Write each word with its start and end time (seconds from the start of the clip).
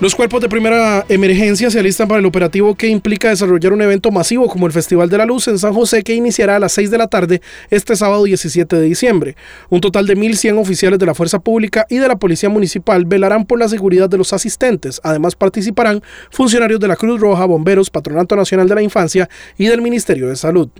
Los 0.00 0.14
cuerpos 0.14 0.40
de 0.40 0.48
primera 0.48 1.04
emergencia 1.10 1.70
se 1.70 1.78
alistan 1.78 2.08
para 2.08 2.20
el 2.20 2.24
operativo 2.24 2.74
que 2.74 2.86
implica 2.86 3.28
desarrollar 3.28 3.74
un 3.74 3.82
evento 3.82 4.10
masivo 4.10 4.48
como 4.48 4.66
el 4.66 4.72
Festival 4.72 5.10
de 5.10 5.18
la 5.18 5.26
Luz 5.26 5.46
en 5.48 5.58
San 5.58 5.74
José 5.74 6.02
que 6.02 6.14
iniciará 6.14 6.56
a 6.56 6.58
las 6.58 6.72
6 6.72 6.90
de 6.90 6.96
la 6.96 7.06
tarde 7.06 7.42
este 7.68 7.94
sábado 7.94 8.24
17 8.24 8.76
de 8.76 8.82
diciembre. 8.82 9.36
Un 9.68 9.82
total 9.82 10.06
de 10.06 10.16
1.100 10.16 10.58
oficiales 10.58 10.98
de 10.98 11.04
la 11.04 11.12
Fuerza 11.12 11.38
Pública 11.40 11.84
y 11.90 11.98
de 11.98 12.08
la 12.08 12.16
Policía 12.16 12.48
Municipal 12.48 13.04
velarán 13.04 13.44
por 13.44 13.58
la 13.58 13.68
seguridad 13.68 14.08
de 14.08 14.16
los 14.16 14.32
asistentes. 14.32 15.02
Además 15.04 15.36
participarán 15.36 16.02
funcionarios 16.30 16.80
de 16.80 16.88
la 16.88 16.96
Cruz 16.96 17.20
Roja, 17.20 17.44
bomberos, 17.44 17.90
Patronato 17.90 18.36
Nacional 18.36 18.70
de 18.70 18.76
la 18.76 18.82
Infancia 18.82 19.28
y 19.58 19.66
del 19.66 19.82
Ministerio 19.82 20.28
de 20.28 20.36
Salud. 20.36 20.70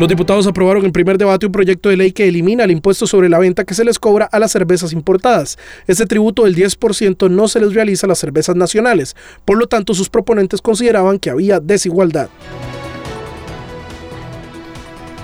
Los 0.00 0.08
diputados 0.08 0.46
aprobaron 0.46 0.86
en 0.86 0.92
primer 0.92 1.18
debate 1.18 1.44
un 1.44 1.52
proyecto 1.52 1.90
de 1.90 1.98
ley 1.98 2.12
que 2.12 2.26
elimina 2.26 2.64
el 2.64 2.70
impuesto 2.70 3.06
sobre 3.06 3.28
la 3.28 3.38
venta 3.38 3.64
que 3.64 3.74
se 3.74 3.84
les 3.84 3.98
cobra 3.98 4.24
a 4.24 4.38
las 4.38 4.50
cervezas 4.50 4.94
importadas. 4.94 5.58
Este 5.86 6.06
tributo 6.06 6.44
del 6.44 6.56
10% 6.56 7.30
no 7.30 7.48
se 7.48 7.60
les 7.60 7.74
realiza 7.74 8.06
a 8.06 8.08
las 8.08 8.18
cervezas 8.18 8.56
nacionales. 8.56 9.14
Por 9.44 9.58
lo 9.58 9.66
tanto, 9.66 9.92
sus 9.92 10.08
proponentes 10.08 10.62
consideraban 10.62 11.18
que 11.18 11.28
había 11.28 11.60
desigualdad. 11.60 12.30